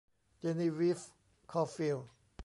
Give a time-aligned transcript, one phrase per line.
[0.39, 0.99] เจนีวีฟ
[1.51, 2.09] คอล์ฟิลด์